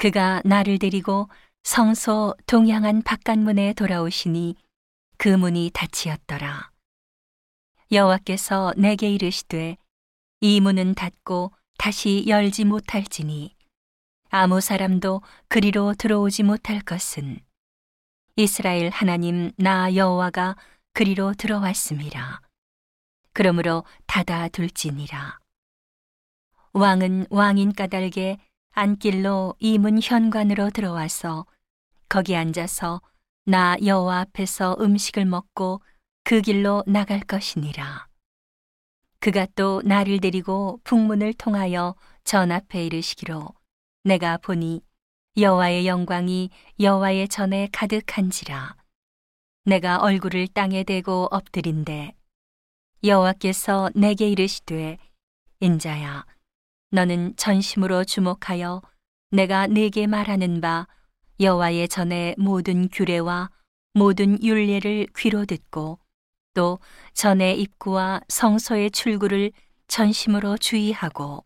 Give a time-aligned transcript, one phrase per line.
[0.00, 1.28] 그가 나를 데리고
[1.62, 4.56] 성소 동양한 바깥문에 돌아오시니
[5.18, 6.70] 그 문이 닫히었더라.
[7.92, 9.76] 여호와께서 내게 이르시되
[10.40, 13.54] 이 문은 닫고 다시 열지 못할지니
[14.30, 17.38] 아무 사람도 그리로 들어오지 못할 것은
[18.36, 20.56] 이스라엘 하나님 나 여호와가
[20.94, 22.40] 그리로 들어왔음이라.
[23.34, 25.38] 그러므로 닫아 둘지니라.
[26.72, 28.38] 왕은 왕인 까닭에
[28.72, 31.46] 안길로 이문 현관으로 들어와서
[32.08, 33.00] 거기 앉아서
[33.44, 35.82] 나 여호와 앞에서 음식을 먹고
[36.22, 38.06] 그 길로 나갈 것이니라.
[39.18, 43.48] 그가 또 나를 데리고 북문을 통하여 전 앞에 이르시기로
[44.04, 44.82] 내가 보니
[45.36, 48.76] 여호와의 영광이 여호와의 전에 가득한지라.
[49.64, 52.14] 내가 얼굴을 땅에 대고 엎드린데
[53.04, 54.98] 여호와께서 내게 이르시되
[55.60, 56.24] 인자야
[56.90, 58.82] 너는 전심으로 주목하여
[59.30, 60.86] 내가 네게 말하는 바
[61.38, 63.50] 여호와의 전에 모든 규례와
[63.94, 65.98] 모든 율례를 귀로 듣고
[66.54, 66.78] 또
[67.14, 69.52] 전의 입구와 성소의 출구를
[69.88, 71.44] 전심으로 주의하고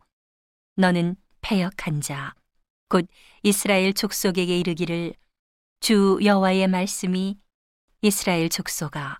[0.76, 2.34] 너는 패역한 자
[2.88, 3.08] 곧
[3.42, 5.14] 이스라엘 족속에게 이르기를
[5.80, 7.36] 주 여호와의 말씀이
[8.02, 9.18] 이스라엘 족속아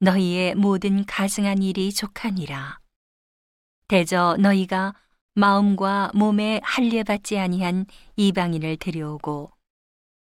[0.00, 2.80] 너희의 모든 가증한 일이 족하니라.
[3.88, 4.94] 대저 너희가
[5.38, 7.86] 마음과 몸에 할례 받지 아니한
[8.16, 9.52] 이방인을 데려오고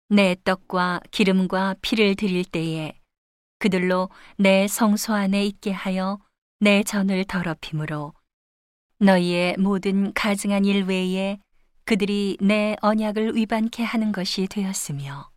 [0.09, 2.99] 내 떡과 기름과 피를 드릴 때에
[3.61, 6.19] 그들로 내 성소 안에 있게 하여
[6.59, 8.13] 내 전을 더럽힘으로
[8.99, 11.39] 너희의 모든 가증한 일 외에
[11.85, 15.31] 그들이 내 언약을 위반케 하는 것이 되었으며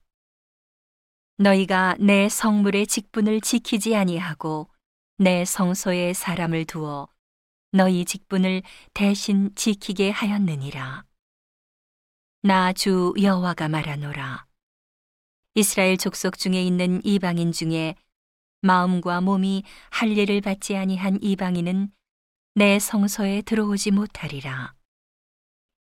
[1.37, 4.69] 너희가 내 성물의 직분을 지키지 아니하고
[5.19, 7.09] 내 성소에 사람을 두어
[7.71, 8.61] 너희 직분을
[8.93, 11.03] 대신 지키게 하였느니라.
[12.43, 14.45] 나 주 여호와가 말하노라.
[15.55, 17.95] 이스라엘 족속 중에 있는 이방인 중에
[18.61, 21.91] 마음과 몸이 할례를 받지 아니한 이방인은
[22.55, 24.73] 내 성소에 들어오지 못하리라.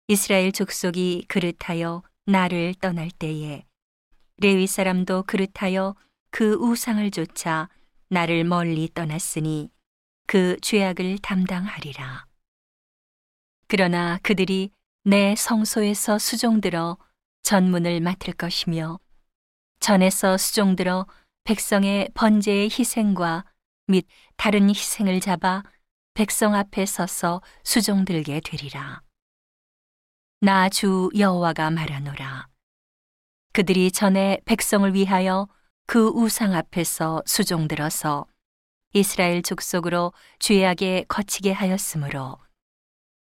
[0.07, 3.66] 이스라엘 족속이 그릇하여 나를 떠날 때에
[4.38, 5.95] 레위 사람도 그릇하여
[6.31, 7.69] 그 우상을 쫓아
[8.09, 9.72] 나를 멀리 떠났으니
[10.28, 12.25] 그 죄악을 담당하리라.
[13.68, 14.72] 그러나 그들이
[15.03, 16.97] 내 성소에서 수종들어
[17.44, 19.00] 전문을 맡을 것이며
[19.80, 21.06] 전에서 수종들어
[21.44, 23.46] 백성의 번제의 희생과
[23.88, 25.63] 및 다른 희생을 잡아
[26.16, 29.02] 백성 앞에 서서 수종들게 되리라.
[30.42, 32.47] 나 주 여호와가 말하노라.
[33.53, 35.47] 그들이 전에 백성을 위하여
[35.88, 38.25] 그 우상 앞에서 수종들어서
[38.95, 42.38] 이스라엘 족속으로 죄악에 거치게 하였으므로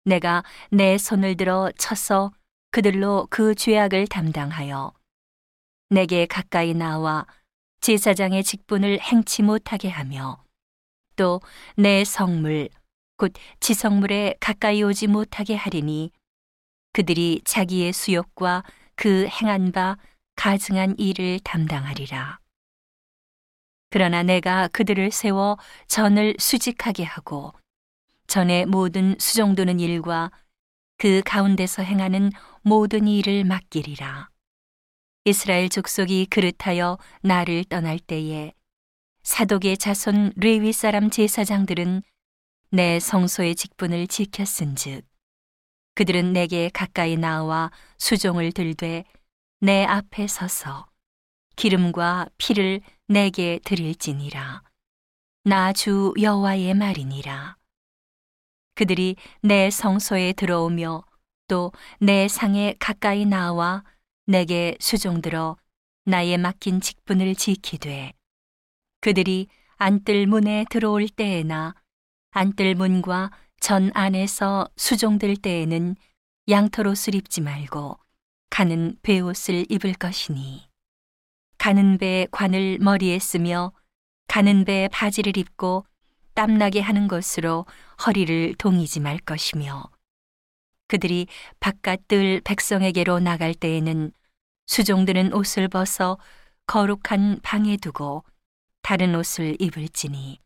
[0.04, 2.34] 내가 내 손을 들어 쳐서
[2.72, 4.92] 그들로 그 죄악을 담당하여
[5.90, 7.26] 내게 가까이 나와
[7.80, 10.44] 제사장의 직분을 행치 못하게 하며
[11.16, 11.40] 또
[11.78, 12.68] 내 성물
[13.16, 13.32] 곧
[13.62, 16.12] 지성물에 가까이 오지 못하게 하리니
[16.92, 18.64] 그들이 자기의 수욕과
[18.96, 19.98] 그 행한 바
[20.36, 22.43] 가증한 일을 담당하리라.
[23.94, 27.54] 그러나 내가 그들을 세워 전을 수직하게 하고
[28.26, 30.32] 전의 모든 수종도는 일과
[30.98, 32.32] 그 가운데서 행하는
[32.64, 34.30] 모든 일을 맡기리라.
[35.26, 38.54] 이스라엘 족속이 그릇하여 나를 떠날 때에
[39.22, 42.02] 사독의 자손 레위 사람 제사장들은
[42.72, 45.06] 내 성소의 직분을 지켰은즉
[45.94, 49.04] 그들은 내게 가까이 나와 수종을 들되
[49.60, 50.88] 내 앞에 서서
[51.56, 54.64] 기름과 피를 내게 드릴지니라.
[55.46, 57.58] 나 주 여호와의 말이니라.
[58.76, 61.04] 그들이 내 성소에 들어오며
[61.48, 63.84] 또 내 상에 가까이 나와
[64.26, 65.58] 내게 수종들어
[66.06, 68.14] 나의 맡긴 직분을 지키되
[69.02, 71.76] 그들이 안뜰 문에 들어올 때에나
[72.32, 75.96] 안뜰 문과 전 안에서 수종들 때에는
[76.50, 77.98] 양털옷을 입지 말고
[78.50, 80.68] 가는 베옷을 입을 것이니
[81.64, 83.72] 가는 배 관을 머리에 쓰며
[84.28, 85.86] 가는 배 바지를 입고
[86.34, 87.66] 땀나게 하는 것으로
[88.06, 89.90] 허리를 동이지 말 것이며
[90.90, 91.28] 그들이
[91.62, 94.12] 바깥들 백성에게로 나갈 때에는
[94.68, 96.18] 수종드는 옷을 벗어
[96.68, 98.26] 거룩한 방에 두고
[98.82, 100.42] 다른 옷을 입을지니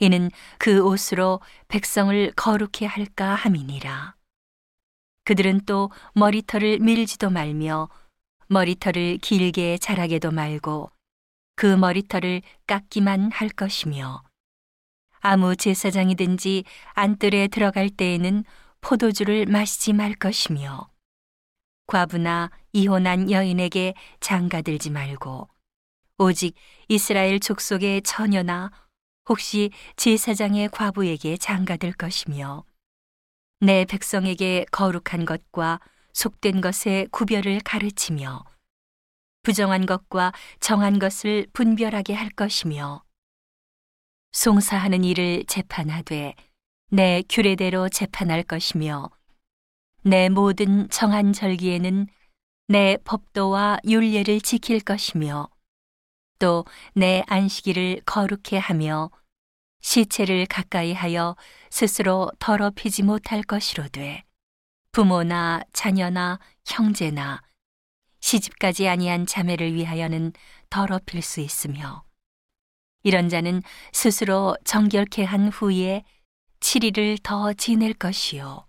[0.00, 4.14] 이는 그 옷으로 백성을 거룩해 할까 함이니라.
[5.24, 7.88] 그들은 또 머리털을 밀지도 말며
[8.48, 10.90] 머리털을 길게 자라게도 말고
[11.56, 14.22] 그 머리털을 깎기만 할 것이며
[15.20, 18.44] 아무 제사장이든지 안뜰에 들어갈 때에는
[18.80, 20.90] 포도주를 마시지 말 것이며
[21.86, 25.48] 과부나 이혼한 여인에게 장가들지 말고
[26.18, 26.54] 오직
[26.88, 28.70] 이스라엘 족속의 처녀나
[29.28, 32.64] 혹시 제사장의 과부에게 장가들 것이며
[33.60, 35.80] 내 백성에게 거룩한 것과
[36.14, 38.44] 속된 것의 구별을 가르치며
[39.42, 43.04] 부정한 것과 정한 것을 분별하게 할 것이며
[44.32, 46.34] 송사하는 일을 재판하되
[46.90, 49.10] 내 규례대로 재판할 것이며
[50.02, 52.06] 내 모든 정한 절기에는
[52.68, 55.48] 내 법도와 율례를 지킬 것이며
[56.38, 56.64] 또
[56.94, 59.10] 내 안식일을 거룩해 하며
[59.80, 61.36] 시체를 가까이 하여
[61.70, 64.23] 스스로 더럽히지 못할 것이로되
[64.94, 67.42] 부모나 자녀나 형제나
[68.20, 70.32] 시집까지 아니한 자매를 위하여는
[70.70, 72.04] 더럽힐 수 있으며
[73.02, 76.04] 이런 자는 스스로 정결케 한 후에
[76.60, 78.64] 7일을 더 지낼 것이요.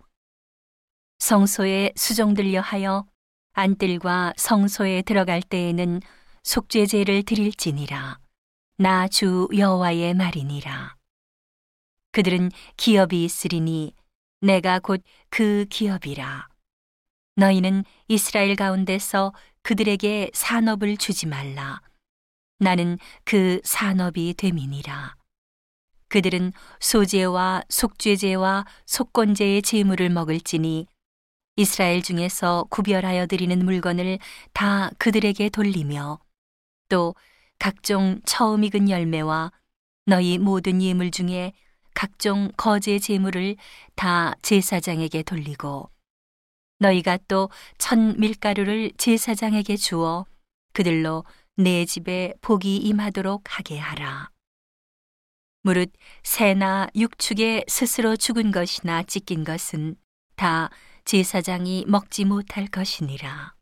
[1.20, 3.06] 성소에 수종들려 하여
[3.52, 6.00] 안뜰과 성소에 들어갈 때에는
[6.42, 8.18] 속죄제를 드릴지니라.
[8.78, 10.96] 나 주 여호와의 말이니라.
[12.10, 13.94] 그들은 기업이 있으리니
[14.46, 16.48] 내가 곧 그 기업이라.
[17.34, 21.80] 너희는 이스라엘 가운데서 그들에게 산업을 주지 말라.
[22.60, 25.16] 나는 그 산업이 됨이니라.
[26.08, 30.86] 그들은 소제와 속죄제와 속건제의 제물을 먹을지니
[31.56, 34.20] 이스라엘 중에서 구별하여 드리는 물건을
[34.52, 36.20] 다 그들에게 돌리며
[36.88, 37.16] 또
[37.58, 39.50] 각종 처음 익은 열매와
[40.04, 41.52] 너희 모든 예물 중에
[41.96, 43.56] 각종 거제 제물을
[43.96, 45.90] 다 제사장에게 돌리고
[46.78, 47.48] 너희가 또
[47.78, 50.26] 천 밀가루를 제사장에게 주어
[50.74, 51.24] 그들로
[51.56, 54.30] 내 집에 복이 임하도록 하게 하라.
[55.62, 55.90] 무릇
[56.22, 59.96] 새나 육축에 스스로 죽은 것이나 찢긴 것은
[60.36, 60.68] 다
[61.06, 63.55] 제사장이 먹지 못할 것이니라.